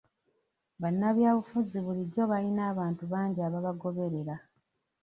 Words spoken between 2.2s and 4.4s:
bayina abantu bangi ababagoberera.